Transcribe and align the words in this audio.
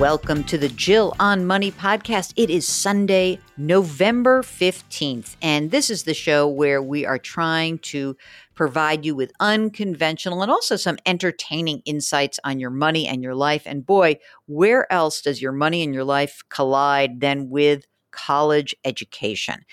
Welcome 0.00 0.44
to 0.44 0.56
the 0.56 0.70
Jill 0.70 1.14
on 1.20 1.44
Money 1.44 1.70
podcast. 1.70 2.32
It 2.34 2.48
is 2.48 2.66
Sunday, 2.66 3.38
November 3.58 4.40
15th, 4.40 5.36
and 5.42 5.70
this 5.70 5.90
is 5.90 6.04
the 6.04 6.14
show 6.14 6.48
where 6.48 6.82
we 6.82 7.04
are 7.04 7.18
trying 7.18 7.80
to 7.80 8.16
provide 8.54 9.04
you 9.04 9.14
with 9.14 9.30
unconventional 9.40 10.40
and 10.40 10.50
also 10.50 10.76
some 10.76 10.96
entertaining 11.04 11.82
insights 11.84 12.40
on 12.44 12.58
your 12.58 12.70
money 12.70 13.06
and 13.06 13.22
your 13.22 13.34
life. 13.34 13.64
And 13.66 13.84
boy, 13.84 14.16
where 14.46 14.90
else 14.90 15.20
does 15.20 15.42
your 15.42 15.52
money 15.52 15.82
and 15.82 15.92
your 15.92 16.04
life 16.04 16.40
collide 16.48 17.20
than 17.20 17.50
with 17.50 17.84
college 18.10 18.74
education? 18.86 19.66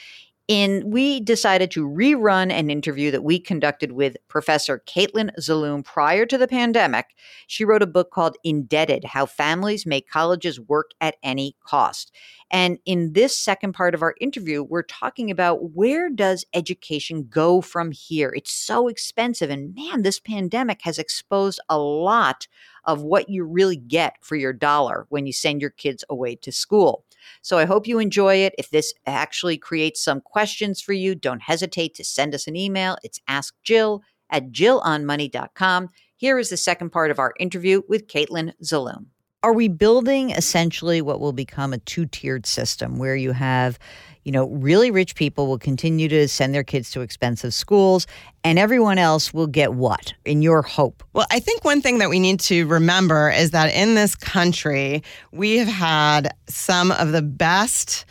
In 0.48 0.90
we 0.90 1.20
decided 1.20 1.72
to 1.72 1.88
rerun 1.88 2.52
an 2.52 2.70
interview 2.70 3.12
that 3.12 3.24
we 3.24 3.40
conducted 3.40 3.92
with 3.92 4.16
Professor 4.30 4.82
Caitlin 4.88 5.30
Zaloom 5.40 5.84
prior 5.84 6.26
to 6.26 6.38
the 6.38 6.48
pandemic. 6.48 7.08
She 7.48 7.66
wrote 7.66 7.84
a 7.84 7.88
book 7.88 8.12
called 8.12 8.38
Indebted: 8.44 9.04
How 9.04 9.26
Families 9.26 9.86
Make 9.86 10.10
Colleges 10.10 10.60
Work 10.60 10.92
at 11.02 11.16
Any 11.22 11.56
Cost. 11.66 12.14
And 12.50 12.80
in 12.86 13.12
this 13.12 13.38
second 13.38 13.74
part 13.74 13.94
of 13.94 14.02
our 14.02 14.16
interview, 14.22 14.64
we're 14.64 14.84
talking 14.84 15.30
about 15.30 15.72
where 15.74 16.10
does 16.10 16.46
education 16.54 17.28
go 17.30 17.60
from 17.60 17.92
here? 17.92 18.32
It's 18.34 18.54
so 18.54 18.88
expensive 18.88 19.50
and 19.50 19.76
man, 19.76 20.04
this 20.04 20.20
pandemic 20.20 20.82
has 20.84 20.98
exposed 20.98 21.60
a 21.68 21.78
lot 21.78 22.48
of 22.86 23.02
what 23.02 23.28
you 23.30 23.44
really 23.44 23.76
get 23.76 24.16
for 24.22 24.38
your 24.38 24.54
dollar 24.54 25.06
when 25.10 25.26
you 25.26 25.34
send 25.34 25.60
your 25.60 25.72
kids 25.72 26.06
away 26.10 26.36
to 26.38 26.52
school. 26.54 27.04
So 27.42 27.58
I 27.58 27.66
hope 27.66 27.88
you 27.88 28.00
enjoy 28.00 28.36
it. 28.36 28.54
If 28.58 28.70
this 28.70 28.94
actually 29.06 29.58
creates 29.58 30.04
some 30.04 30.22
questions 30.22 30.82
for 30.82 30.94
you, 30.94 31.16
don't 31.16 31.42
hesitate 31.42 31.94
to 31.96 32.04
send 32.04 32.34
us 32.34 32.48
an 32.48 32.56
email. 32.56 32.98
It's 33.04 33.20
Ask 33.28 33.56
Jill 33.64 34.02
at 34.30 34.52
jillonmoney.com. 34.52 35.90
Here 36.16 36.40
is 36.40 36.50
the 36.50 36.58
second 36.58 36.92
part 36.92 37.12
of 37.12 37.20
our 37.20 37.34
interview 37.40 37.82
with 37.88 38.08
Caitlin 38.08 38.54
Zaloom. 38.64 39.08
Are 39.48 39.54
we 39.54 39.70
building 39.70 40.32
essentially 40.32 41.02
what 41.02 41.22
will 41.22 41.32
become 41.32 41.72
a 41.72 41.78
two 41.78 42.06
tiered 42.06 42.46
system 42.46 42.98
where 42.98 43.16
you 43.16 43.32
have, 43.32 43.80
you 44.26 44.32
know, 44.34 44.50
really 44.50 44.92
rich 44.92 45.16
people 45.16 45.48
will 45.48 45.58
continue 45.58 46.10
to 46.10 46.28
send 46.28 46.54
their 46.54 46.66
kids 46.66 46.92
to 46.92 47.00
expensive 47.00 47.54
schools 47.54 48.08
and 48.44 48.60
everyone 48.60 48.98
else 48.98 49.34
will 49.34 49.48
get 49.48 49.74
what 49.74 50.14
in 50.26 50.42
your 50.42 50.62
hope? 50.64 51.02
Well, 51.14 51.28
I 51.32 51.40
think 51.40 51.64
one 51.64 51.82
thing 51.82 52.00
that 52.00 52.10
we 52.10 52.20
need 52.20 52.42
to 52.42 52.68
remember 52.68 53.30
is 53.30 53.52
that 53.52 53.74
in 53.74 53.96
this 53.96 54.16
country, 54.16 55.02
we 55.32 55.56
have 55.60 55.70
had 55.70 56.36
some 56.50 56.92
of 56.92 57.14
the 57.14 57.22
best 57.22 58.04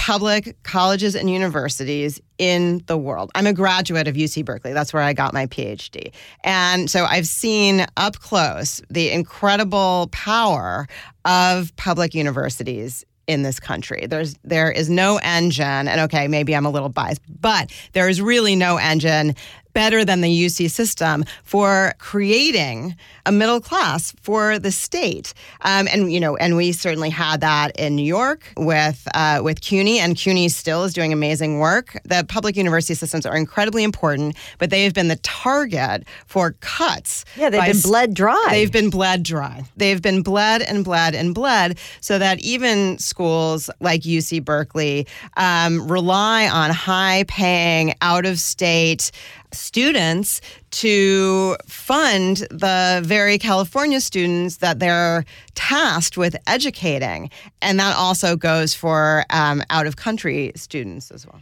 public 0.00 0.56
colleges 0.62 1.14
and 1.14 1.28
universities 1.28 2.22
in 2.38 2.82
the 2.86 2.96
world. 2.96 3.30
I'm 3.34 3.46
a 3.46 3.52
graduate 3.52 4.08
of 4.08 4.14
UC 4.14 4.46
Berkeley. 4.46 4.72
That's 4.72 4.94
where 4.94 5.02
I 5.02 5.12
got 5.12 5.34
my 5.34 5.44
PhD. 5.44 6.12
And 6.42 6.90
so 6.90 7.04
I've 7.04 7.26
seen 7.26 7.84
up 7.98 8.18
close 8.18 8.80
the 8.88 9.10
incredible 9.10 10.08
power 10.10 10.88
of 11.26 11.76
public 11.76 12.14
universities 12.14 13.04
in 13.26 13.42
this 13.42 13.60
country. 13.60 14.06
There's 14.08 14.36
there 14.42 14.72
is 14.72 14.88
no 14.88 15.20
engine, 15.22 15.86
and 15.86 16.00
okay, 16.00 16.28
maybe 16.28 16.56
I'm 16.56 16.64
a 16.64 16.70
little 16.70 16.88
biased, 16.88 17.20
but 17.28 17.70
there 17.92 18.08
is 18.08 18.22
really 18.22 18.56
no 18.56 18.78
engine 18.78 19.36
better 19.72 20.04
than 20.04 20.20
the 20.20 20.28
UC 20.28 20.70
system 20.70 21.24
for 21.44 21.94
creating 21.98 22.96
a 23.26 23.32
middle 23.32 23.60
class 23.60 24.12
for 24.22 24.58
the 24.58 24.70
state. 24.70 25.34
Um, 25.62 25.88
and 25.92 26.12
you 26.12 26.20
know, 26.20 26.36
and 26.36 26.56
we 26.56 26.72
certainly 26.72 27.10
had 27.10 27.40
that 27.40 27.78
in 27.78 27.96
New 27.96 28.04
York 28.04 28.52
with 28.56 29.06
uh, 29.14 29.40
with 29.42 29.60
CUNY, 29.60 29.98
and 29.98 30.16
CUNY 30.16 30.48
still 30.48 30.84
is 30.84 30.92
doing 30.92 31.12
amazing 31.12 31.58
work. 31.58 31.98
The 32.04 32.24
public 32.28 32.56
university 32.56 32.94
systems 32.94 33.26
are 33.26 33.36
incredibly 33.36 33.84
important, 33.84 34.36
but 34.58 34.70
they 34.70 34.84
have 34.84 34.94
been 34.94 35.08
the 35.08 35.16
target 35.16 36.04
for 36.26 36.52
cuts. 36.60 37.24
Yeah, 37.36 37.50
they've 37.50 37.72
been 37.72 37.80
bled 37.82 38.14
dry. 38.14 38.46
They've 38.50 38.72
been 38.72 38.90
bled 38.90 39.22
dry. 39.22 39.64
They've 39.76 40.02
been 40.02 40.22
bled 40.22 40.62
and 40.62 40.84
bled 40.84 41.14
and 41.14 41.34
bled, 41.34 41.78
so 42.00 42.18
that 42.18 42.40
even 42.40 42.98
schools 42.98 43.70
like 43.80 44.02
UC 44.02 44.44
Berkeley 44.44 45.06
um, 45.36 45.90
rely 45.90 46.48
on 46.48 46.70
high-paying, 46.70 47.94
out-of-state 48.00 49.10
students 49.52 50.40
to 50.70 51.56
fund 51.66 52.38
the 52.50 53.00
very 53.04 53.38
California 53.38 54.00
students 54.00 54.58
that 54.58 54.78
they're 54.78 55.24
tasked 55.54 56.16
with 56.16 56.36
educating. 56.46 57.30
And 57.62 57.78
that 57.80 57.96
also 57.96 58.36
goes 58.36 58.74
for 58.74 59.24
um, 59.30 59.62
out 59.70 59.86
of 59.86 59.96
country 59.96 60.52
students 60.56 61.10
as 61.10 61.26
well. 61.26 61.40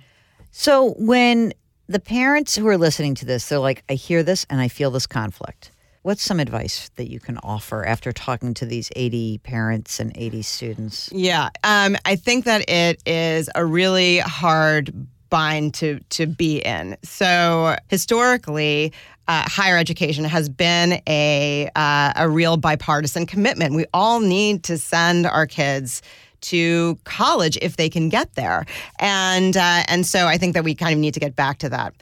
So 0.51 0.95
when 0.99 1.53
the 1.87 2.01
parents 2.01 2.57
who 2.57 2.67
are 2.69 2.77
listening 2.77 3.15
to 3.17 3.25
this, 3.25 3.49
they're 3.49 3.59
like, 3.59 3.83
I 3.89 3.95
hear 3.95 4.23
this 4.23 4.47
and 4.51 4.61
I 4.61 4.69
feel 4.69 4.91
this 4.91 5.07
conflict. 5.07 5.71
What's 6.03 6.23
some 6.23 6.41
advice 6.41 6.91
that 6.97 7.11
you 7.11 7.21
can 7.21 7.39
offer 7.39 7.85
after 7.85 8.13
talking 8.13 8.55
to 8.55 8.67
these 8.67 8.91
80 8.97 9.39
parents 9.39 10.01
and 10.01 10.13
80 10.15 10.43
students? 10.43 11.11
Yeah, 11.13 11.51
um, 11.65 11.97
I 12.05 12.17
think 12.17 12.45
that 12.45 12.69
it 12.71 13.03
is 13.07 13.51
a 13.55 13.65
really 13.65 14.19
hard 14.21 15.07
bind 15.31 15.75
to 15.75 16.01
to 16.11 16.27
be 16.27 16.59
in. 16.59 16.97
So 17.03 17.77
historically, 17.89 18.93
uh, 19.27 19.45
higher 19.47 19.77
education 19.77 20.25
has 20.25 20.49
been 20.49 21.01
a 21.07 21.69
uh, 21.75 22.13
a 22.17 22.29
real 22.29 22.57
bipartisan 22.57 23.27
commitment. 23.27 23.75
We 23.75 23.87
all 23.93 24.21
need 24.21 24.65
to 24.65 24.79
send 24.79 25.27
our 25.27 25.47
kids 25.47 26.03
to 26.41 26.99
college 27.05 27.59
if 27.61 27.77
they 27.77 27.89
can 27.89 28.09
get 28.09 28.35
there, 28.35 28.65
and 28.99 29.57
uh, 29.57 29.83
and 29.89 30.07
so 30.07 30.27
I 30.27 30.39
think 30.39 30.55
that 30.55 30.65
we 30.65 30.75
kind 30.75 30.93
of 30.93 30.99
need 30.99 31.15
to 31.15 31.21
get 31.21 31.37
back 31.37 31.59
to 31.59 31.69
that. 31.69 31.95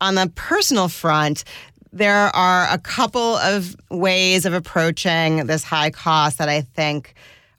On 0.00 0.14
the 0.14 0.30
personal 0.34 0.88
front, 0.88 1.44
there 1.92 2.34
are 2.36 2.66
a 2.70 2.78
couple 2.78 3.36
of 3.36 3.74
ways 3.90 4.44
of 4.44 4.52
approaching 4.52 5.46
this 5.46 5.64
high 5.64 5.90
cost 5.90 6.38
that 6.38 6.48
I 6.48 6.60
think 6.60 7.14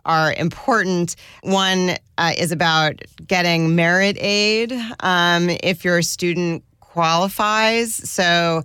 are 0.07 0.34
important. 0.34 1.16
One 1.44 1.97
uh, 2.18 2.34
is 2.38 2.51
about 2.51 3.01
getting 3.28 3.75
merit 3.75 4.18
aid 4.19 4.73
um, 5.01 5.50
if 5.62 5.85
your 5.85 6.01
student 6.01 6.63
qualifies. 6.79 7.94
So 8.09 8.63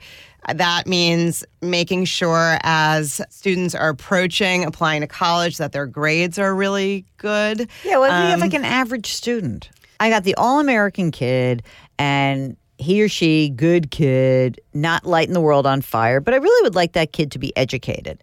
that 0.49 0.87
means 0.87 1.45
making 1.61 2.07
sure 2.07 2.59
as 2.63 3.21
students 3.31 3.75
are 3.75 3.91
approaching 3.91 4.65
applying 4.65 5.03
to 5.03 5.07
college 5.07 5.59
that 5.59 5.73
their 5.73 5.87
grades 5.87 6.39
are 6.39 6.55
really 6.55 7.05
good. 7.19 7.69
Yeah, 7.85 7.99
well, 7.99 8.05
if 8.05 8.13
um, 8.13 8.23
you 8.25 8.31
have 8.31 8.41
like 8.41 8.55
an 8.55 8.65
average 8.65 9.07
student, 9.07 9.71
I 10.01 10.09
got 10.09 10.25
the 10.25 10.35
all 10.37 10.61
American 10.61 11.11
kid 11.11 11.63
and 11.99 12.57
he 12.79 13.03
or 13.03 13.09
she, 13.09 13.51
good 13.51 13.91
kid, 13.91 14.61
not 14.75 15.05
lighting 15.07 15.35
the 15.35 15.41
world 15.41 15.67
on 15.67 15.81
fire, 15.81 16.21
but 16.21 16.35
I 16.35 16.39
really 16.39 16.63
would 16.65 16.75
like 16.75 16.93
that 16.93 17.13
kid 17.13 17.31
to 17.33 17.39
be 17.39 17.57
educated. 17.57 18.23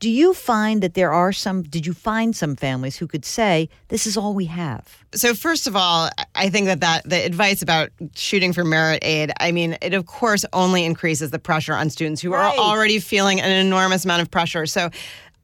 Do 0.00 0.10
you 0.10 0.32
find 0.32 0.82
that 0.82 0.94
there 0.94 1.12
are 1.12 1.30
some, 1.30 1.62
did 1.62 1.84
you 1.84 1.92
find 1.92 2.34
some 2.34 2.56
families 2.56 2.96
who 2.96 3.06
could 3.06 3.24
say, 3.24 3.68
this 3.88 4.06
is 4.06 4.16
all 4.16 4.32
we 4.32 4.46
have? 4.46 5.04
So, 5.12 5.34
first 5.34 5.66
of 5.66 5.76
all, 5.76 6.08
I 6.34 6.48
think 6.48 6.66
that, 6.66 6.80
that 6.80 7.08
the 7.08 7.22
advice 7.22 7.60
about 7.60 7.90
shooting 8.14 8.54
for 8.54 8.64
merit 8.64 9.00
aid, 9.02 9.30
I 9.40 9.52
mean, 9.52 9.76
it 9.82 9.92
of 9.92 10.06
course 10.06 10.46
only 10.54 10.86
increases 10.86 11.32
the 11.32 11.38
pressure 11.38 11.74
on 11.74 11.90
students 11.90 12.22
who 12.22 12.32
right. 12.32 12.46
are 12.46 12.58
already 12.58 12.98
feeling 12.98 13.42
an 13.42 13.50
enormous 13.50 14.06
amount 14.06 14.22
of 14.22 14.30
pressure. 14.30 14.64
So, 14.64 14.88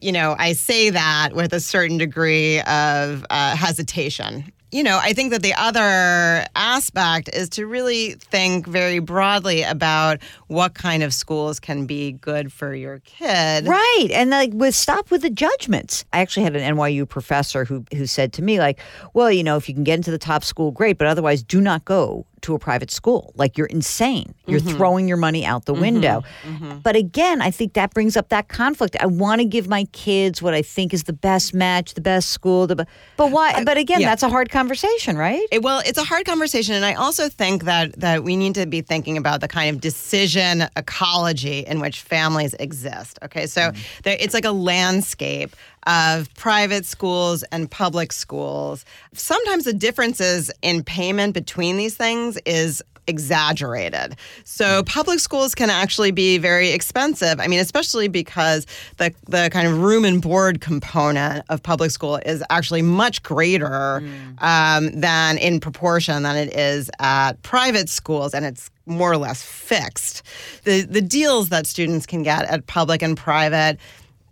you 0.00 0.10
know, 0.10 0.34
I 0.38 0.54
say 0.54 0.88
that 0.88 1.30
with 1.34 1.52
a 1.52 1.60
certain 1.60 1.98
degree 1.98 2.60
of 2.60 3.26
uh, 3.28 3.56
hesitation. 3.56 4.50
You 4.72 4.82
know, 4.82 4.98
I 5.00 5.12
think 5.12 5.30
that 5.30 5.42
the 5.42 5.54
other 5.54 6.44
aspect 6.56 7.30
is 7.32 7.48
to 7.50 7.66
really 7.66 8.12
think 8.14 8.66
very 8.66 8.98
broadly 8.98 9.62
about 9.62 10.20
what 10.48 10.74
kind 10.74 11.02
of 11.02 11.14
schools 11.14 11.60
can 11.60 11.86
be 11.86 12.12
good 12.12 12.52
for 12.52 12.74
your 12.74 12.98
kid. 13.00 13.66
Right. 13.66 14.08
And 14.12 14.30
like 14.30 14.50
with 14.52 14.74
stop 14.74 15.10
with 15.10 15.22
the 15.22 15.30
judgments. 15.30 16.04
I 16.12 16.20
actually 16.20 16.44
had 16.44 16.56
an 16.56 16.76
NYU 16.76 17.08
professor 17.08 17.64
who 17.64 17.84
who 17.94 18.06
said 18.06 18.32
to 18.34 18.42
me 18.42 18.58
like, 18.58 18.80
"Well, 19.14 19.30
you 19.30 19.44
know, 19.44 19.56
if 19.56 19.68
you 19.68 19.74
can 19.74 19.84
get 19.84 19.94
into 19.94 20.10
the 20.10 20.18
top 20.18 20.42
school, 20.42 20.72
great, 20.72 20.98
but 20.98 21.06
otherwise 21.06 21.42
do 21.42 21.60
not 21.60 21.84
go 21.84 22.26
to 22.42 22.54
a 22.54 22.58
private 22.58 22.90
school. 22.90 23.32
Like 23.36 23.56
you're 23.56 23.66
insane. 23.66 24.34
You're 24.46 24.60
mm-hmm. 24.60 24.76
throwing 24.76 25.08
your 25.08 25.16
money 25.16 25.44
out 25.44 25.64
the 25.64 25.72
mm-hmm. 25.72 25.82
window. 25.82 26.22
Mm-hmm. 26.44 26.78
But 26.78 26.96
again, 26.96 27.42
I 27.42 27.50
think 27.50 27.74
that 27.74 27.92
brings 27.92 28.16
up 28.16 28.28
that 28.28 28.48
conflict. 28.48 28.96
I 29.00 29.06
want 29.06 29.40
to 29.40 29.44
give 29.44 29.68
my 29.68 29.84
kids 29.92 30.42
what 30.42 30.54
I 30.54 30.62
think 30.62 30.94
is 30.94 31.04
the 31.04 31.12
best 31.12 31.54
match, 31.54 31.94
the 31.94 32.00
best 32.00 32.30
school. 32.30 32.66
The, 32.66 32.86
but 33.16 33.30
why? 33.30 33.52
Uh, 33.52 33.64
but 33.64 33.78
again, 33.78 34.00
yeah. 34.00 34.08
that's 34.08 34.22
a 34.22 34.28
hard 34.28 34.50
conversation, 34.50 35.16
right? 35.16 35.46
It, 35.50 35.62
well, 35.62 35.82
it's 35.84 35.98
a 35.98 36.04
hard 36.04 36.26
conversation, 36.26 36.74
and 36.74 36.84
I 36.84 36.94
also 36.94 37.28
think 37.28 37.64
that 37.64 37.98
that 38.00 38.24
we 38.24 38.36
need 38.36 38.54
to 38.54 38.66
be 38.66 38.80
thinking 38.80 39.16
about 39.16 39.40
the 39.40 39.48
kind 39.48 39.74
of 39.74 39.80
decision 39.80 40.68
ecology 40.76 41.60
in 41.60 41.80
which 41.80 42.00
families 42.00 42.54
exist. 42.54 43.18
Okay, 43.24 43.46
so 43.46 43.60
mm. 43.70 44.02
there, 44.02 44.16
it's 44.20 44.34
like 44.34 44.44
a 44.44 44.52
landscape 44.52 45.54
of 45.86 46.32
private 46.34 46.84
schools 46.84 47.42
and 47.52 47.70
public 47.70 48.12
schools. 48.12 48.84
Sometimes 49.12 49.64
the 49.64 49.72
differences 49.72 50.50
in 50.62 50.82
payment 50.82 51.34
between 51.34 51.76
these 51.76 51.96
things 51.96 52.38
is 52.44 52.82
exaggerated. 53.06 54.16
So 54.44 54.82
public 54.84 55.20
schools 55.20 55.54
can 55.54 55.70
actually 55.70 56.10
be 56.10 56.38
very 56.38 56.70
expensive. 56.70 57.40
I 57.40 57.46
mean, 57.46 57.60
especially 57.60 58.08
because 58.08 58.66
the 58.96 59.14
the 59.28 59.48
kind 59.52 59.66
of 59.66 59.78
room 59.80 60.04
and 60.04 60.20
board 60.20 60.60
component 60.60 61.44
of 61.48 61.62
public 61.62 61.90
school 61.90 62.16
is 62.26 62.42
actually 62.50 62.82
much 62.82 63.22
greater 63.22 64.02
mm. 64.02 64.42
um, 64.42 64.90
than 65.00 65.38
in 65.38 65.60
proportion 65.60 66.22
than 66.22 66.36
it 66.36 66.56
is 66.56 66.90
at 66.98 67.40
private 67.42 67.88
schools, 67.88 68.34
and 68.34 68.44
it's 68.44 68.70
more 68.86 69.10
or 69.10 69.16
less 69.16 69.42
fixed. 69.42 70.22
The 70.64 70.82
the 70.82 71.00
deals 71.00 71.48
that 71.50 71.66
students 71.66 72.06
can 72.06 72.22
get 72.22 72.44
at 72.44 72.66
public 72.66 73.02
and 73.02 73.16
private 73.16 73.78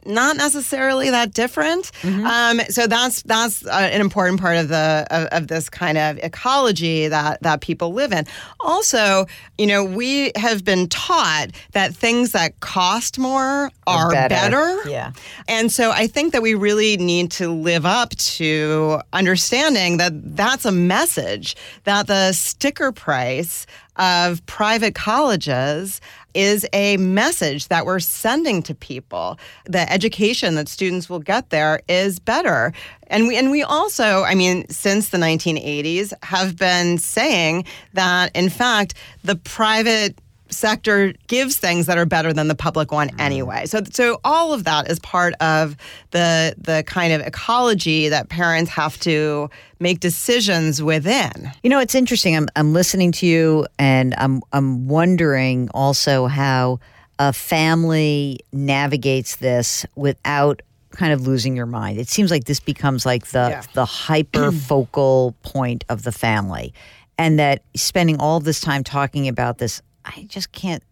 not 0.06 0.36
necessarily 0.36 1.10
that 1.10 1.32
different. 1.32 1.90
Mm-hmm. 2.02 2.26
Um, 2.26 2.60
so 2.68 2.86
that's 2.86 3.22
that's 3.22 3.66
uh, 3.66 3.70
an 3.92 4.00
important 4.00 4.40
part 4.40 4.56
of 4.56 4.68
the 4.68 5.06
of, 5.10 5.26
of, 5.26 5.48
this 5.48 5.68
kind 5.68 5.98
of 5.98 6.18
ecology 6.18 7.08
that 7.08 7.42
that 7.42 7.60
people 7.60 7.92
live 7.92 8.12
in. 8.12 8.26
Also, 8.60 9.26
you 9.58 9.66
know, 9.66 9.84
we 9.84 10.32
have 10.36 10.64
been 10.64 10.88
taught 10.88 11.48
that 11.72 11.94
things 11.94 12.32
that 12.32 12.58
cost 12.60 13.18
more 13.18 13.70
are 13.86 14.10
better. 14.10 14.34
better. 14.34 14.88
Yeah, 14.88 15.12
and 15.48 15.70
so 15.70 15.90
I 15.90 16.06
think 16.06 16.32
that 16.32 16.42
we 16.42 16.54
really 16.54 16.96
need 16.96 17.30
to 17.32 17.50
live 17.50 17.86
up 17.86 18.10
to 18.10 19.00
understanding 19.12 19.98
that 19.98 20.12
that's 20.36 20.64
a 20.64 20.72
message 20.72 21.56
that 21.84 22.06
the 22.06 22.32
sticker 22.32 22.92
price 22.92 23.66
of 23.96 24.44
private 24.46 24.94
colleges 24.94 26.00
is 26.34 26.66
a 26.72 26.96
message 26.96 27.68
that 27.68 27.86
we're 27.86 28.00
sending 28.00 28.62
to 28.64 28.74
people. 28.74 29.38
The 29.66 29.90
education 29.90 30.56
that 30.56 30.68
students 30.68 31.08
will 31.08 31.20
get 31.20 31.50
there 31.50 31.80
is 31.88 32.18
better. 32.18 32.72
And 33.06 33.28
we 33.28 33.36
and 33.36 33.50
we 33.50 33.62
also, 33.62 34.24
I 34.24 34.34
mean, 34.34 34.68
since 34.68 35.10
the 35.10 35.18
1980s 35.18 36.12
have 36.22 36.56
been 36.56 36.98
saying 36.98 37.64
that 37.92 38.34
in 38.34 38.48
fact 38.48 38.94
the 39.22 39.36
private 39.36 40.18
sector 40.54 41.12
gives 41.26 41.56
things 41.56 41.86
that 41.86 41.98
are 41.98 42.06
better 42.06 42.32
than 42.32 42.48
the 42.48 42.54
public 42.54 42.92
one 42.92 43.08
mm. 43.08 43.20
anyway. 43.20 43.66
So 43.66 43.82
so 43.90 44.20
all 44.24 44.52
of 44.52 44.64
that 44.64 44.90
is 44.90 44.98
part 45.00 45.34
of 45.40 45.76
the 46.10 46.54
the 46.58 46.84
kind 46.86 47.12
of 47.12 47.20
ecology 47.22 48.08
that 48.08 48.28
parents 48.28 48.70
have 48.70 48.98
to 49.00 49.50
make 49.80 50.00
decisions 50.00 50.82
within. 50.82 51.50
You 51.62 51.70
know, 51.70 51.80
it's 51.80 51.94
interesting. 51.94 52.36
I'm 52.36 52.48
I'm 52.56 52.72
listening 52.72 53.12
to 53.12 53.26
you 53.26 53.66
and 53.78 54.14
I'm 54.18 54.42
I'm 54.52 54.88
wondering 54.88 55.68
also 55.74 56.26
how 56.26 56.80
a 57.18 57.32
family 57.32 58.40
navigates 58.52 59.36
this 59.36 59.86
without 59.94 60.62
kind 60.90 61.12
of 61.12 61.26
losing 61.26 61.56
your 61.56 61.66
mind. 61.66 61.98
It 61.98 62.08
seems 62.08 62.30
like 62.30 62.44
this 62.44 62.60
becomes 62.60 63.04
like 63.04 63.26
the 63.28 63.48
yeah. 63.50 63.62
the 63.74 63.84
hyper 63.84 64.52
focal 64.52 65.34
point 65.42 65.84
of 65.88 66.02
the 66.02 66.12
family 66.12 66.72
and 67.18 67.38
that 67.38 67.62
spending 67.76 68.18
all 68.18 68.40
this 68.40 68.60
time 68.60 68.84
talking 68.84 69.28
about 69.28 69.58
this 69.58 69.82
I 70.04 70.26
just 70.28 70.52
can't 70.52 70.82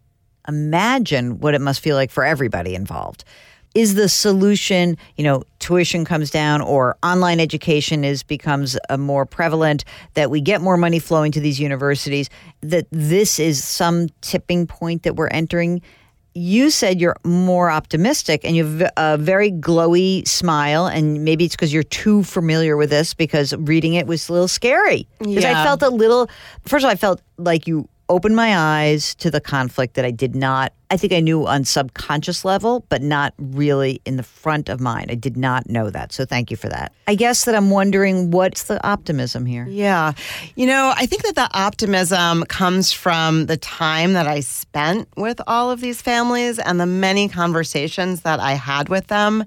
imagine 0.47 1.39
what 1.39 1.53
it 1.53 1.61
must 1.61 1.79
feel 1.79 1.95
like 1.95 2.11
for 2.11 2.23
everybody 2.23 2.75
involved. 2.75 3.23
Is 3.75 3.95
the 3.95 4.07
solution, 4.07 4.97
you 5.15 5.23
know, 5.23 5.43
tuition 5.57 6.05
comes 6.05 6.29
down 6.29 6.61
or 6.61 6.95
online 7.01 7.39
education 7.39 8.03
is 8.03 8.21
becomes 8.21 8.77
a 8.89 8.99
more 8.99 9.25
prevalent 9.25 9.83
that 10.13 10.29
we 10.29 10.41
get 10.41 10.61
more 10.61 10.77
money 10.77 10.99
flowing 10.99 11.31
to 11.31 11.39
these 11.39 11.59
universities 11.59 12.29
that 12.61 12.85
this 12.91 13.39
is 13.39 13.63
some 13.63 14.09
tipping 14.21 14.67
point 14.67 15.03
that 15.03 15.15
we're 15.15 15.29
entering? 15.29 15.81
you 16.35 16.69
said 16.69 16.99
you're 16.99 17.15
more 17.23 17.69
optimistic 17.69 18.41
and 18.43 18.55
you 18.55 18.65
have 18.65 18.91
a 18.97 19.17
very 19.17 19.51
glowy 19.51 20.27
smile 20.27 20.87
and 20.87 21.23
maybe 21.23 21.45
it's 21.45 21.55
because 21.55 21.71
you're 21.71 21.83
too 21.83 22.23
familiar 22.23 22.75
with 22.75 22.89
this 22.89 23.13
because 23.13 23.53
reading 23.55 23.93
it 23.93 24.07
was 24.07 24.29
a 24.29 24.33
little 24.33 24.47
scary 24.47 25.07
because 25.19 25.43
yeah. 25.43 25.61
i 25.61 25.63
felt 25.63 25.81
a 25.83 25.89
little 25.89 26.27
first 26.65 26.83
of 26.83 26.87
all 26.87 26.91
i 26.91 26.95
felt 26.95 27.21
like 27.37 27.67
you 27.67 27.87
opened 28.13 28.35
my 28.35 28.55
eyes 28.55 29.15
to 29.15 29.31
the 29.31 29.41
conflict 29.41 29.95
that 29.95 30.05
I 30.05 30.11
did 30.11 30.35
not, 30.35 30.71
I 30.93 30.97
think 30.97 31.11
I 31.11 31.21
knew 31.21 31.47
on 31.47 31.65
subconscious 31.65 32.45
level, 32.45 32.85
but 32.87 33.01
not 33.01 33.33
really 33.39 33.99
in 34.05 34.15
the 34.15 34.21
front 34.21 34.69
of 34.69 34.79
mind. 34.79 35.09
I 35.09 35.15
did 35.15 35.35
not 35.35 35.67
know 35.67 35.89
that. 35.89 36.13
So 36.13 36.23
thank 36.23 36.51
you 36.51 36.55
for 36.55 36.69
that. 36.69 36.93
I 37.07 37.15
guess 37.15 37.45
that 37.45 37.55
I'm 37.55 37.71
wondering 37.71 38.29
what's 38.29 38.65
the 38.65 38.85
optimism 38.87 39.47
here? 39.47 39.65
Yeah. 39.67 40.11
You 40.55 40.67
know, 40.67 40.93
I 40.95 41.07
think 41.07 41.23
that 41.23 41.33
the 41.33 41.49
optimism 41.57 42.43
comes 42.43 42.91
from 42.93 43.47
the 43.47 43.57
time 43.57 44.13
that 44.13 44.27
I 44.27 44.41
spent 44.41 45.07
with 45.17 45.41
all 45.47 45.71
of 45.71 45.81
these 45.81 45.99
families 45.99 46.59
and 46.59 46.79
the 46.79 46.85
many 46.85 47.27
conversations 47.27 48.21
that 48.21 48.39
I 48.39 48.51
had 48.51 48.87
with 48.87 49.07
them. 49.07 49.45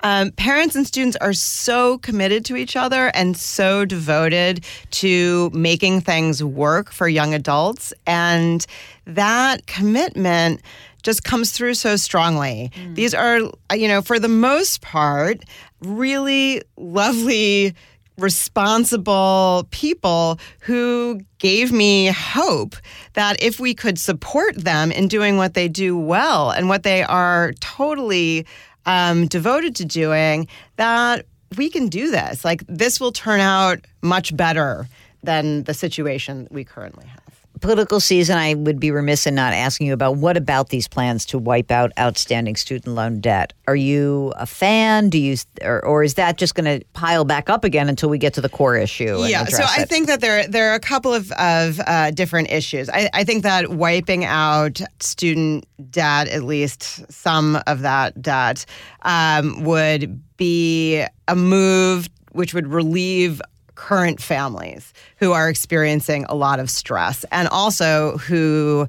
Um, 0.00 0.30
parents 0.32 0.76
and 0.76 0.86
students 0.86 1.16
are 1.16 1.32
so 1.32 1.98
committed 1.98 2.44
to 2.46 2.56
each 2.56 2.76
other 2.76 3.10
and 3.14 3.36
so 3.36 3.84
devoted 3.84 4.64
to 4.92 5.50
making 5.50 6.02
things 6.02 6.42
work 6.42 6.90
for 6.92 7.08
young 7.08 7.34
adults. 7.34 7.92
And 8.06 8.66
that 9.06 9.66
commitment 9.66 10.60
just 11.08 11.24
comes 11.24 11.52
through 11.52 11.72
so 11.72 11.96
strongly. 11.96 12.70
Mm. 12.74 12.94
These 12.94 13.14
are, 13.14 13.38
you 13.74 13.88
know, 13.88 14.02
for 14.02 14.18
the 14.18 14.28
most 14.28 14.82
part, 14.82 15.42
really 15.80 16.60
lovely 16.76 17.74
responsible 18.18 19.66
people 19.70 20.38
who 20.60 21.18
gave 21.38 21.72
me 21.72 22.08
hope 22.08 22.76
that 23.14 23.42
if 23.42 23.58
we 23.58 23.72
could 23.72 23.98
support 23.98 24.54
them 24.56 24.92
in 24.92 25.08
doing 25.08 25.38
what 25.38 25.54
they 25.54 25.66
do 25.66 25.96
well 25.96 26.50
and 26.50 26.68
what 26.68 26.82
they 26.82 27.02
are 27.04 27.54
totally 27.60 28.44
um, 28.84 29.26
devoted 29.28 29.74
to 29.76 29.86
doing, 29.86 30.46
that 30.76 31.24
we 31.56 31.70
can 31.70 31.88
do 31.88 32.10
this. 32.10 32.44
Like, 32.44 32.62
this 32.68 33.00
will 33.00 33.12
turn 33.12 33.40
out 33.40 33.78
much 34.02 34.36
better 34.36 34.86
than 35.22 35.62
the 35.64 35.72
situation 35.72 36.48
we 36.50 36.64
currently 36.64 37.06
have 37.06 37.27
political 37.58 38.00
season, 38.00 38.38
I 38.38 38.54
would 38.54 38.80
be 38.80 38.90
remiss 38.90 39.26
in 39.26 39.34
not 39.34 39.52
asking 39.52 39.86
you 39.86 39.92
about 39.92 40.16
what 40.16 40.36
about 40.36 40.70
these 40.70 40.88
plans 40.88 41.24
to 41.26 41.38
wipe 41.38 41.70
out 41.70 41.92
outstanding 41.98 42.56
student 42.56 42.94
loan 42.94 43.20
debt? 43.20 43.52
Are 43.66 43.76
you 43.76 44.32
a 44.36 44.46
fan? 44.46 45.10
Do 45.10 45.18
you, 45.18 45.36
or, 45.62 45.84
or 45.84 46.02
is 46.02 46.14
that 46.14 46.38
just 46.38 46.54
going 46.54 46.80
to 46.80 46.84
pile 46.92 47.24
back 47.24 47.50
up 47.50 47.64
again 47.64 47.88
until 47.88 48.08
we 48.08 48.18
get 48.18 48.34
to 48.34 48.40
the 48.40 48.48
core 48.48 48.76
issue? 48.76 49.24
Yeah, 49.26 49.44
so 49.44 49.62
I 49.62 49.82
it? 49.82 49.88
think 49.88 50.06
that 50.06 50.20
there 50.20 50.46
there 50.46 50.70
are 50.70 50.74
a 50.74 50.80
couple 50.80 51.12
of 51.12 51.30
of 51.32 51.80
uh, 51.86 52.10
different 52.12 52.50
issues. 52.50 52.88
I, 52.88 53.10
I 53.12 53.24
think 53.24 53.42
that 53.42 53.70
wiping 53.70 54.24
out 54.24 54.80
student 55.00 55.66
debt, 55.90 56.28
at 56.28 56.44
least 56.44 57.10
some 57.12 57.58
of 57.66 57.82
that 57.82 58.20
debt, 58.20 58.64
um, 59.02 59.64
would 59.64 60.20
be 60.36 61.04
a 61.26 61.36
move 61.36 62.08
which 62.32 62.54
would 62.54 62.68
relieve 62.68 63.42
current 63.78 64.20
families 64.20 64.92
who 65.18 65.30
are 65.30 65.48
experiencing 65.48 66.26
a 66.28 66.34
lot 66.34 66.58
of 66.58 66.68
stress 66.68 67.24
and 67.30 67.46
also 67.46 68.18
who 68.18 68.88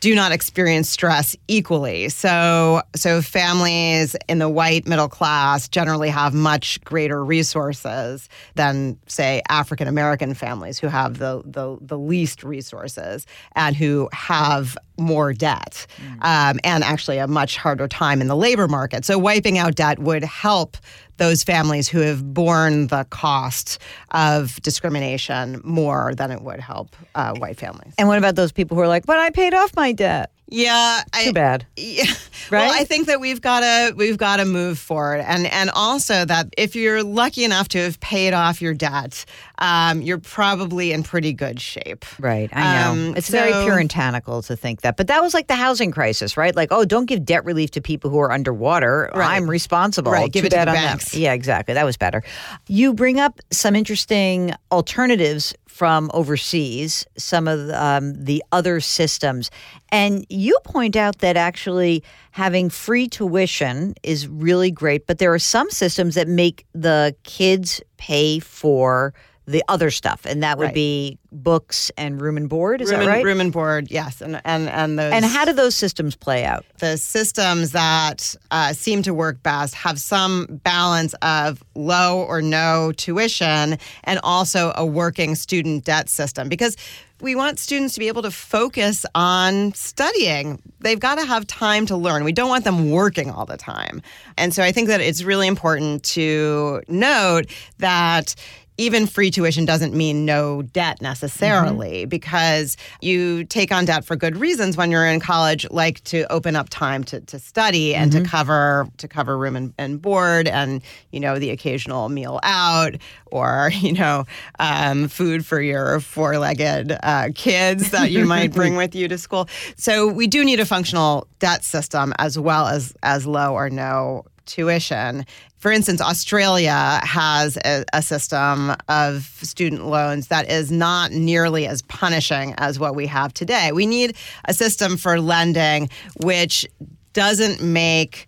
do 0.00 0.14
not 0.14 0.32
experience 0.32 0.88
stress 0.88 1.36
equally. 1.46 2.08
So 2.08 2.80
so 2.96 3.20
families 3.20 4.16
in 4.28 4.38
the 4.38 4.48
white 4.48 4.88
middle 4.88 5.10
class 5.10 5.68
generally 5.68 6.08
have 6.08 6.32
much 6.32 6.80
greater 6.84 7.22
resources 7.22 8.30
than 8.54 8.98
say 9.06 9.42
African 9.50 9.86
American 9.86 10.32
families 10.32 10.78
who 10.78 10.86
have 10.88 11.18
the, 11.18 11.42
the 11.44 11.76
the 11.82 11.98
least 11.98 12.42
resources 12.42 13.26
and 13.54 13.76
who 13.76 14.08
have 14.14 14.76
more 14.96 15.34
debt 15.34 15.86
mm. 15.96 16.12
um, 16.24 16.58
and 16.64 16.82
actually 16.82 17.18
a 17.18 17.26
much 17.26 17.58
harder 17.58 17.86
time 17.86 18.22
in 18.22 18.26
the 18.26 18.36
labor 18.36 18.68
market. 18.68 19.04
So 19.04 19.18
wiping 19.18 19.58
out 19.58 19.74
debt 19.74 19.98
would 19.98 20.24
help 20.24 20.78
those 21.20 21.44
families 21.44 21.86
who 21.86 22.00
have 22.00 22.32
borne 22.32 22.86
the 22.86 23.06
cost 23.10 23.78
of 24.10 24.60
discrimination 24.62 25.60
more 25.62 26.14
than 26.14 26.30
it 26.30 26.40
would 26.40 26.60
help 26.60 26.96
uh, 27.14 27.34
white 27.34 27.58
families. 27.58 27.92
And 27.98 28.08
what 28.08 28.16
about 28.16 28.36
those 28.36 28.52
people 28.52 28.74
who 28.74 28.82
are 28.82 28.88
like, 28.88 29.04
but 29.04 29.18
I 29.18 29.28
paid 29.28 29.52
off 29.52 29.76
my 29.76 29.92
debt? 29.92 30.32
Yeah, 30.50 31.02
I, 31.12 31.24
too 31.24 31.32
bad. 31.32 31.66
Yeah, 31.76 32.04
right. 32.50 32.66
Well, 32.66 32.72
I 32.72 32.84
think 32.84 33.06
that 33.06 33.20
we've 33.20 33.40
got 33.40 33.60
to 33.60 33.94
we've 33.96 34.18
got 34.18 34.36
to 34.36 34.44
move 34.44 34.78
forward, 34.78 35.20
and 35.20 35.46
and 35.46 35.70
also 35.70 36.24
that 36.24 36.52
if 36.58 36.76
you're 36.76 37.02
lucky 37.02 37.44
enough 37.44 37.68
to 37.68 37.78
have 37.78 37.98
paid 38.00 38.34
off 38.34 38.60
your 38.60 38.74
debt, 38.74 39.24
um, 39.60 40.02
you're 40.02 40.18
probably 40.18 40.92
in 40.92 41.02
pretty 41.02 41.32
good 41.32 41.60
shape. 41.60 42.04
Right. 42.18 42.50
I 42.52 42.82
know. 42.82 42.90
Um, 42.90 43.16
it's 43.16 43.28
so, 43.28 43.32
very 43.32 43.64
puritanical 43.64 44.42
to 44.42 44.56
think 44.56 44.82
that, 44.82 44.96
but 44.96 45.06
that 45.06 45.22
was 45.22 45.34
like 45.34 45.46
the 45.46 45.54
housing 45.54 45.90
crisis, 45.90 46.36
right? 46.36 46.54
Like, 46.54 46.68
oh, 46.70 46.84
don't 46.84 47.06
give 47.06 47.24
debt 47.24 47.44
relief 47.44 47.70
to 47.72 47.80
people 47.80 48.10
who 48.10 48.18
are 48.18 48.32
underwater. 48.32 49.10
Right. 49.14 49.36
I'm 49.36 49.48
responsible. 49.48 50.12
Right. 50.12 50.30
Give 50.30 50.42
too 50.42 50.46
it 50.48 50.50
to 50.50 50.58
the 50.58 50.64
banks. 50.66 51.14
Yeah, 51.14 51.32
exactly. 51.32 51.74
That 51.74 51.84
was 51.84 51.96
better. 51.96 52.22
You 52.68 52.94
bring 52.94 53.20
up 53.20 53.40
some 53.50 53.76
interesting 53.76 54.54
alternatives 54.72 55.54
from 55.80 56.10
overseas, 56.12 57.06
some 57.16 57.48
of 57.48 57.70
um, 57.70 58.12
the 58.22 58.44
other 58.52 58.80
systems. 58.80 59.50
And 59.88 60.26
you 60.28 60.58
point 60.62 60.94
out 60.94 61.20
that 61.20 61.38
actually 61.38 62.04
having 62.32 62.68
free 62.68 63.08
tuition 63.08 63.94
is 64.02 64.28
really 64.28 64.70
great, 64.70 65.06
but 65.06 65.16
there 65.16 65.32
are 65.32 65.38
some 65.38 65.70
systems 65.70 66.16
that 66.16 66.28
make 66.28 66.66
the 66.74 67.16
kids 67.22 67.80
pay 67.96 68.40
for 68.40 69.14
the 69.50 69.64
other 69.68 69.90
stuff, 69.90 70.24
and 70.24 70.42
that 70.42 70.58
would 70.58 70.66
right. 70.66 70.74
be 70.74 71.18
books 71.32 71.90
and 71.96 72.20
room 72.20 72.36
and 72.36 72.48
board. 72.48 72.80
Is 72.80 72.90
room 72.90 73.00
that 73.00 73.06
right? 73.06 73.16
And, 73.16 73.24
room 73.24 73.40
and 73.40 73.52
board, 73.52 73.90
yes, 73.90 74.20
and 74.20 74.40
and 74.44 74.68
and 74.68 74.98
those. 74.98 75.12
And 75.12 75.24
how 75.24 75.44
do 75.44 75.52
those 75.52 75.74
systems 75.74 76.16
play 76.16 76.44
out? 76.44 76.64
The 76.78 76.96
systems 76.96 77.72
that 77.72 78.34
uh, 78.50 78.72
seem 78.72 79.02
to 79.02 79.14
work 79.14 79.42
best 79.42 79.74
have 79.74 79.98
some 80.00 80.60
balance 80.64 81.14
of 81.22 81.62
low 81.74 82.22
or 82.22 82.40
no 82.42 82.92
tuition, 82.96 83.78
and 84.04 84.20
also 84.22 84.72
a 84.76 84.86
working 84.86 85.34
student 85.34 85.84
debt 85.84 86.08
system 86.08 86.48
because 86.48 86.76
we 87.20 87.34
want 87.34 87.58
students 87.58 87.94
to 87.94 88.00
be 88.00 88.08
able 88.08 88.22
to 88.22 88.30
focus 88.30 89.04
on 89.14 89.74
studying. 89.74 90.60
They've 90.80 90.98
got 90.98 91.16
to 91.16 91.26
have 91.26 91.46
time 91.46 91.86
to 91.86 91.96
learn. 91.96 92.24
We 92.24 92.32
don't 92.32 92.48
want 92.48 92.64
them 92.64 92.90
working 92.90 93.30
all 93.30 93.44
the 93.44 93.56
time. 93.56 94.00
And 94.38 94.54
so 94.54 94.62
I 94.62 94.72
think 94.72 94.88
that 94.88 95.00
it's 95.00 95.22
really 95.22 95.46
important 95.46 96.02
to 96.04 96.82
note 96.88 97.46
that 97.78 98.34
even 98.80 99.06
free 99.06 99.30
tuition 99.30 99.66
doesn't 99.66 99.94
mean 99.94 100.24
no 100.24 100.62
debt 100.62 101.02
necessarily 101.02 102.02
mm-hmm. 102.02 102.08
because 102.08 102.78
you 103.02 103.44
take 103.44 103.70
on 103.70 103.84
debt 103.84 104.04
for 104.04 104.16
good 104.16 104.36
reasons 104.38 104.76
when 104.76 104.90
you're 104.90 105.06
in 105.06 105.20
college 105.20 105.66
like 105.70 106.02
to 106.04 106.30
open 106.32 106.56
up 106.56 106.68
time 106.70 107.04
to, 107.04 107.20
to 107.20 107.38
study 107.38 107.94
and 107.94 108.10
mm-hmm. 108.10 108.24
to 108.24 108.28
cover 108.28 108.88
to 108.96 109.06
cover 109.06 109.36
room 109.36 109.54
and, 109.54 109.74
and, 109.76 110.00
board 110.00 110.48
and 110.48 110.80
you 111.10 111.20
know 111.20 111.38
the 111.38 111.50
occasional 111.50 112.08
meal 112.08 112.40
out 112.42 112.94
or 113.26 113.70
you 113.80 113.92
know 113.92 114.24
um, 114.58 115.08
food 115.08 115.44
for 115.44 115.60
your 115.60 116.00
four-legged 116.00 116.96
uh, 117.02 117.28
kids 117.34 117.90
that 117.90 118.10
you 118.10 118.24
might 118.24 118.52
bring 118.52 118.76
with 118.76 118.94
you 118.94 119.08
to 119.08 119.18
school 119.18 119.46
so 119.76 120.06
we 120.06 120.26
do 120.26 120.42
need 120.42 120.58
a 120.58 120.64
functional 120.64 121.26
debt 121.38 121.62
system 121.64 122.14
as 122.18 122.38
well 122.38 122.66
as 122.66 122.94
as 123.02 123.26
low 123.26 123.52
or 123.52 123.68
no 123.68 124.24
tuition. 124.50 125.24
For 125.58 125.70
instance, 125.70 126.00
Australia 126.00 127.00
has 127.02 127.56
a, 127.58 127.84
a, 127.92 128.02
system 128.02 128.74
of 128.88 129.24
student 129.42 129.86
loans 129.86 130.28
that 130.28 130.50
is 130.50 130.72
not 130.72 131.12
nearly 131.12 131.66
as 131.66 131.82
punishing 131.82 132.54
as 132.58 132.78
what 132.78 132.94
we 132.94 133.06
have 133.06 133.32
today. 133.32 133.70
We 133.72 133.86
need 133.86 134.16
a 134.46 134.54
system 134.54 134.96
for 134.96 135.20
lending 135.20 135.88
which 136.16 136.66
doesn't 137.12 137.62
make 137.62 138.26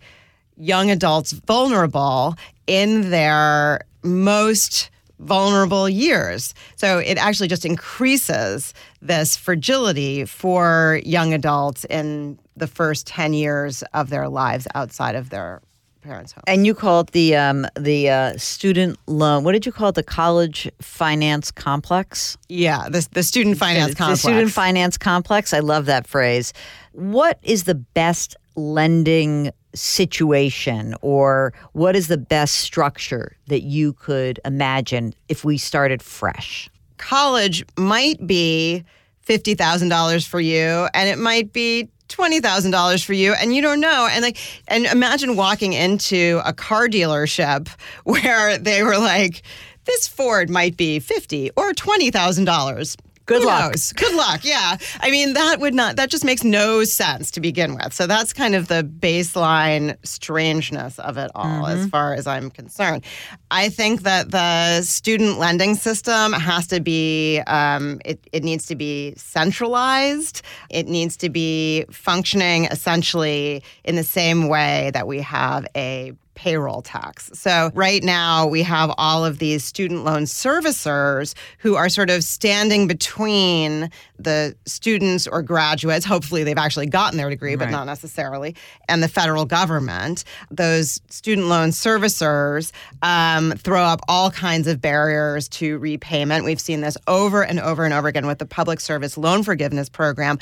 young 0.57 0.91
adults 0.91 1.31
vulnerable 1.31 2.35
in 2.67 3.09
their 3.09 3.81
most 4.03 4.89
vulnerable 5.19 5.89
years. 5.89 6.53
So 6.75 6.99
it 6.99 7.17
actually 7.17 7.47
just 7.47 7.65
increases 7.65 8.73
this 9.01 9.35
fragility 9.35 10.25
for 10.25 11.01
young 11.05 11.33
adults 11.33 11.85
in 11.85 12.39
the 12.55 12.67
first 12.67 13.07
10 13.07 13.33
years 13.33 13.83
of 13.93 14.09
their 14.09 14.29
lives 14.29 14.67
outside 14.75 15.15
of 15.15 15.29
their 15.29 15.61
parents' 16.03 16.33
home. 16.33 16.43
And 16.47 16.65
you 16.67 16.75
call 16.75 17.01
it 17.01 17.11
the 17.11 17.35
um, 17.35 17.65
the 17.79 18.09
uh, 18.09 18.37
student 18.37 18.99
loan. 19.07 19.43
What 19.43 19.53
did 19.53 19.65
you 19.65 19.71
call 19.71 19.89
it? 19.89 19.95
The 19.95 20.03
college 20.03 20.69
finance 20.81 21.49
complex. 21.51 22.37
Yeah, 22.49 22.89
the 22.89 23.07
the 23.11 23.23
student 23.23 23.57
finance 23.57 23.95
complex. 23.95 24.21
The 24.21 24.29
student 24.29 24.51
finance 24.51 24.97
complex. 24.97 25.53
I 25.53 25.59
love 25.59 25.85
that 25.87 26.05
phrase. 26.07 26.53
What 26.91 27.39
is 27.41 27.63
the 27.63 27.75
best 27.75 28.35
lending 28.55 29.51
situation, 29.73 30.93
or 31.01 31.53
what 31.71 31.95
is 31.95 32.07
the 32.07 32.17
best 32.17 32.55
structure 32.55 33.35
that 33.47 33.61
you 33.61 33.93
could 33.93 34.39
imagine 34.45 35.13
if 35.29 35.43
we 35.43 35.57
started 35.57 36.03
fresh? 36.03 36.69
College 36.97 37.65
might 37.77 38.27
be 38.27 38.83
fifty 39.21 39.55
thousand 39.55 39.89
dollars 39.89 40.27
for 40.27 40.39
you, 40.39 40.87
and 40.93 41.09
it 41.09 41.17
might 41.17 41.51
be 41.53 41.89
twenty 42.13 42.39
thousand 42.39 42.71
dollars 42.71 43.03
for 43.03 43.13
you, 43.13 43.33
and 43.33 43.55
you 43.55 43.61
don't 43.61 43.79
know. 43.79 44.07
And 44.09 44.21
like, 44.21 44.37
and 44.67 44.85
imagine 44.85 45.35
walking 45.35 45.73
into 45.73 46.39
a 46.45 46.53
car 46.53 46.87
dealership 46.87 47.67
where 48.03 48.57
they 48.59 48.83
were 48.83 48.97
like, 48.97 49.41
"This 49.85 50.07
Ford 50.07 50.49
might 50.49 50.77
be 50.77 50.99
fifty 50.99 51.49
or 51.57 51.73
twenty 51.73 52.11
thousand 52.11 52.45
dollars." 52.45 52.95
Good 53.25 53.41
Who 53.41 53.47
luck. 53.47 53.71
Knows? 53.71 53.93
Good 53.93 54.13
luck. 54.15 54.43
Yeah. 54.43 54.77
I 54.99 55.09
mean, 55.09 55.33
that 55.33 55.59
would 55.59 55.73
not, 55.73 55.95
that 55.95 56.09
just 56.09 56.25
makes 56.25 56.43
no 56.43 56.83
sense 56.83 57.31
to 57.31 57.39
begin 57.39 57.75
with. 57.75 57.93
So 57.93 58.05
that's 58.05 58.33
kind 58.33 58.53
of 58.53 58.67
the 58.67 58.83
baseline 58.83 59.95
strangeness 60.03 60.99
of 60.99 61.17
it 61.17 61.31
all, 61.33 61.45
mm-hmm. 61.63 61.79
as 61.79 61.87
far 61.87 62.13
as 62.13 62.27
I'm 62.27 62.49
concerned. 62.49 63.05
I 63.49 63.69
think 63.69 64.01
that 64.01 64.31
the 64.31 64.81
student 64.81 65.39
lending 65.39 65.75
system 65.75 66.33
has 66.33 66.67
to 66.67 66.81
be, 66.81 67.39
um, 67.47 68.01
it, 68.03 68.19
it 68.33 68.43
needs 68.43 68.65
to 68.67 68.75
be 68.75 69.13
centralized. 69.15 70.41
It 70.69 70.87
needs 70.87 71.15
to 71.17 71.29
be 71.29 71.85
functioning 71.91 72.65
essentially 72.65 73.63
in 73.85 73.95
the 73.95 74.03
same 74.03 74.49
way 74.49 74.91
that 74.93 75.07
we 75.07 75.21
have 75.21 75.65
a 75.77 76.13
payroll 76.35 76.81
tax. 76.81 77.29
So, 77.33 77.71
right 77.73 78.03
now, 78.03 78.47
we 78.47 78.63
have 78.63 78.93
all 78.97 79.25
of 79.25 79.39
these 79.39 79.63
student 79.63 80.03
loan 80.03 80.23
servicers 80.23 81.35
who 81.59 81.75
are 81.75 81.89
sort 81.89 82.09
of 82.09 82.23
standing 82.23 82.87
between 82.87 83.89
the 84.17 84.55
students 84.65 85.27
or 85.27 85.41
graduates. 85.41 86.05
Hopefully, 86.05 86.43
they've 86.43 86.57
actually 86.57 86.87
gotten 86.87 87.17
their 87.17 87.29
degree, 87.29 87.55
but 87.55 87.65
right. 87.65 87.71
not 87.71 87.85
necessarily, 87.85 88.55
and 88.87 89.03
the 89.03 89.07
federal 89.07 89.45
government. 89.45 90.23
Those 90.49 91.01
student 91.09 91.47
loan 91.47 91.69
servicers 91.69 92.71
um, 93.01 93.53
throw 93.57 93.83
up 93.83 94.01
all 94.07 94.31
kinds 94.31 94.67
of 94.67 94.81
barriers 94.81 95.47
to 95.49 95.77
repayment. 95.77 96.45
We've 96.45 96.61
seen 96.61 96.81
this 96.81 96.97
over 97.07 97.43
and 97.43 97.59
over 97.59 97.85
and 97.85 97.93
over 97.93 98.07
again 98.07 98.27
with 98.27 98.39
the 98.39 98.45
Public 98.45 98.79
Service 98.79 99.17
Loan 99.17 99.43
Forgiveness 99.43 99.89
Program 99.89 100.39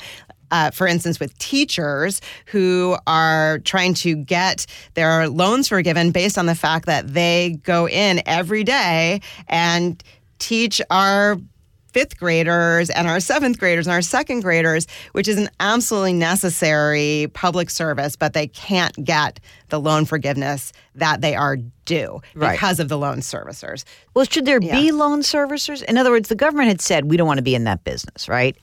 uh, 0.52 0.70
for 0.70 0.86
instance, 0.86 1.18
with 1.18 1.36
teachers 1.38 2.20
who 2.46 2.96
are 3.06 3.58
trying 3.60 3.94
to 3.94 4.14
get 4.14 4.66
their 4.94 5.28
loans 5.28 5.66
forgiven 5.66 6.12
based 6.12 6.38
on 6.38 6.46
the 6.46 6.54
fact 6.54 6.86
that 6.86 7.08
they 7.14 7.58
go 7.64 7.88
in 7.88 8.22
every 8.26 8.62
day 8.62 9.20
and 9.48 10.04
teach 10.38 10.80
our 10.90 11.38
fifth 11.92 12.18
graders 12.18 12.90
and 12.90 13.06
our 13.06 13.20
seventh 13.20 13.58
graders 13.58 13.86
and 13.86 13.94
our 13.94 14.02
second 14.02 14.40
graders, 14.40 14.86
which 15.12 15.28
is 15.28 15.38
an 15.38 15.48
absolutely 15.60 16.12
necessary 16.12 17.30
public 17.34 17.70
service, 17.70 18.16
but 18.16 18.32
they 18.32 18.46
can't 18.46 19.04
get 19.04 19.40
the 19.68 19.80
loan 19.80 20.04
forgiveness 20.04 20.72
that 20.94 21.20
they 21.20 21.34
are 21.34 21.56
due 21.84 22.20
right. 22.34 22.52
because 22.52 22.80
of 22.80 22.88
the 22.88 22.98
loan 22.98 23.18
servicers. 23.18 23.84
Well, 24.14 24.24
should 24.24 24.46
there 24.46 24.60
yeah. 24.60 24.78
be 24.78 24.92
loan 24.92 25.20
servicers? 25.20 25.82
In 25.84 25.98
other 25.98 26.10
words, 26.10 26.28
the 26.28 26.34
government 26.34 26.68
had 26.68 26.80
said 26.80 27.10
we 27.10 27.16
don't 27.16 27.26
want 27.26 27.38
to 27.38 27.42
be 27.42 27.54
in 27.54 27.64
that 27.64 27.84
business, 27.84 28.28
right? 28.28 28.56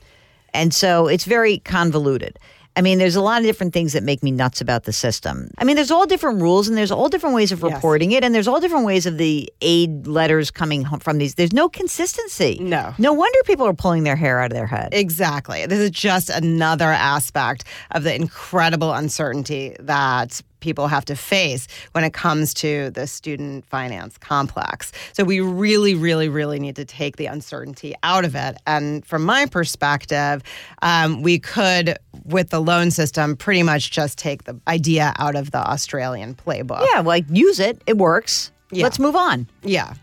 And 0.54 0.74
so 0.74 1.06
it's 1.06 1.24
very 1.24 1.58
convoluted. 1.58 2.38
I 2.76 2.82
mean, 2.82 2.98
there's 2.98 3.16
a 3.16 3.20
lot 3.20 3.40
of 3.40 3.46
different 3.46 3.74
things 3.74 3.92
that 3.94 4.04
make 4.04 4.22
me 4.22 4.30
nuts 4.30 4.60
about 4.60 4.84
the 4.84 4.92
system. 4.92 5.50
I 5.58 5.64
mean, 5.64 5.74
there's 5.74 5.90
all 5.90 6.06
different 6.06 6.40
rules 6.40 6.68
and 6.68 6.76
there's 6.76 6.92
all 6.92 7.08
different 7.08 7.34
ways 7.34 7.50
of 7.50 7.62
reporting 7.62 8.12
yes. 8.12 8.18
it 8.18 8.24
and 8.24 8.34
there's 8.34 8.46
all 8.46 8.60
different 8.60 8.86
ways 8.86 9.06
of 9.06 9.18
the 9.18 9.52
aid 9.60 10.06
letters 10.06 10.50
coming 10.50 10.84
from 11.00 11.18
these. 11.18 11.34
There's 11.34 11.52
no 11.52 11.68
consistency. 11.68 12.58
No. 12.60 12.94
No 12.96 13.12
wonder 13.12 13.38
people 13.44 13.66
are 13.66 13.74
pulling 13.74 14.04
their 14.04 14.16
hair 14.16 14.40
out 14.40 14.52
of 14.52 14.56
their 14.56 14.68
head. 14.68 14.90
Exactly. 14.92 15.66
This 15.66 15.80
is 15.80 15.90
just 15.90 16.30
another 16.30 16.86
aspect 16.86 17.64
of 17.90 18.04
the 18.04 18.14
incredible 18.14 18.92
uncertainty 18.92 19.74
that 19.80 20.40
people 20.60 20.88
have 20.88 21.04
to 21.06 21.16
face 21.16 21.66
when 21.92 22.04
it 22.04 22.12
comes 22.12 22.54
to 22.54 22.90
the 22.90 23.06
student 23.06 23.64
finance 23.66 24.18
complex. 24.18 24.92
So 25.12 25.24
we 25.24 25.40
really, 25.40 25.94
really, 25.94 26.28
really 26.28 26.58
need 26.58 26.76
to 26.76 26.84
take 26.84 27.16
the 27.16 27.26
uncertainty 27.26 27.94
out 28.02 28.24
of 28.24 28.34
it. 28.34 28.56
And 28.66 29.04
from 29.04 29.24
my 29.24 29.46
perspective, 29.46 30.42
um, 30.82 31.22
we 31.22 31.38
could, 31.38 31.98
with 32.24 32.50
the 32.50 32.60
loan 32.60 32.90
system, 32.90 33.36
pretty 33.36 33.62
much 33.62 33.90
just 33.90 34.18
take 34.18 34.44
the 34.44 34.58
idea 34.68 35.12
out 35.18 35.36
of 35.36 35.50
the 35.50 35.58
Australian 35.58 36.34
playbook. 36.34 36.86
Yeah, 36.92 37.00
like 37.00 37.24
use 37.30 37.60
it, 37.60 37.82
it 37.86 37.98
works. 37.98 38.52
Yeah. 38.70 38.84
Let's 38.84 38.98
move 38.98 39.16
on. 39.16 39.48
Yeah. 39.62 39.94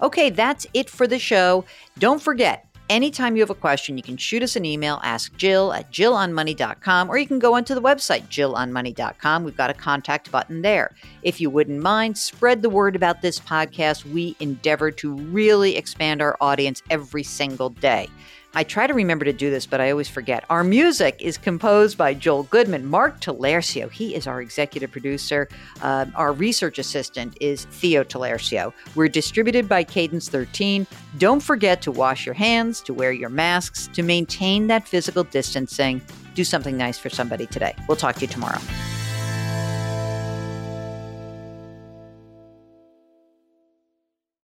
Okay, 0.00 0.30
that's 0.30 0.66
it 0.74 0.90
for 0.90 1.06
the 1.06 1.18
show. 1.18 1.64
Don't 1.98 2.20
forget, 2.20 2.66
Anytime 2.90 3.36
you 3.36 3.42
have 3.42 3.50
a 3.50 3.54
question, 3.54 3.96
you 3.96 4.02
can 4.02 4.16
shoot 4.16 4.42
us 4.42 4.54
an 4.56 4.64
email, 4.64 5.00
ask 5.02 5.34
Jill 5.36 5.72
at 5.72 5.90
jillonmoney.com, 5.90 7.08
or 7.08 7.16
you 7.16 7.26
can 7.26 7.38
go 7.38 7.54
onto 7.54 7.74
the 7.74 7.80
website, 7.80 8.28
jillonmoney.com. 8.28 9.44
We've 9.44 9.56
got 9.56 9.70
a 9.70 9.74
contact 9.74 10.30
button 10.30 10.62
there. 10.62 10.94
If 11.22 11.40
you 11.40 11.48
wouldn't 11.48 11.82
mind, 11.82 12.18
spread 12.18 12.60
the 12.60 12.68
word 12.68 12.94
about 12.94 13.22
this 13.22 13.38
podcast. 13.38 14.04
We 14.04 14.36
endeavor 14.40 14.90
to 14.90 15.14
really 15.14 15.76
expand 15.76 16.20
our 16.20 16.36
audience 16.40 16.82
every 16.90 17.22
single 17.22 17.70
day. 17.70 18.08
I 18.54 18.64
try 18.64 18.86
to 18.86 18.92
remember 18.92 19.24
to 19.24 19.32
do 19.32 19.50
this, 19.50 19.64
but 19.64 19.80
I 19.80 19.90
always 19.90 20.08
forget. 20.08 20.44
Our 20.50 20.62
music 20.62 21.16
is 21.20 21.38
composed 21.38 21.96
by 21.96 22.12
Joel 22.12 22.42
Goodman. 22.44 22.84
Mark 22.86 23.20
Talercio, 23.20 23.90
he 23.90 24.14
is 24.14 24.26
our 24.26 24.42
executive 24.42 24.90
producer. 24.90 25.48
Uh, 25.80 26.06
our 26.14 26.32
research 26.32 26.78
assistant 26.78 27.36
is 27.40 27.64
Theo 27.66 28.04
Talercio. 28.04 28.72
We're 28.94 29.08
distributed 29.08 29.68
by 29.68 29.84
Cadence 29.84 30.28
13. 30.28 30.86
Don't 31.18 31.40
forget 31.40 31.80
to 31.82 31.90
wash 31.90 32.26
your 32.26 32.34
hands, 32.34 32.80
to 32.82 32.92
wear 32.92 33.12
your 33.12 33.30
masks, 33.30 33.88
to 33.88 34.02
maintain 34.02 34.66
that 34.66 34.86
physical 34.86 35.24
distancing. 35.24 36.02
Do 36.34 36.44
something 36.44 36.76
nice 36.76 36.98
for 36.98 37.08
somebody 37.08 37.46
today. 37.46 37.74
We'll 37.88 37.96
talk 37.96 38.16
to 38.16 38.20
you 38.22 38.28
tomorrow. 38.28 38.60